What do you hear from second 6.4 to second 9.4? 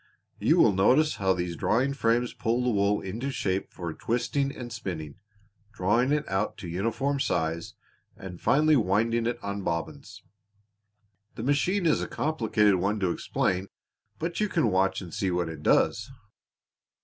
to uniform size and finally winding it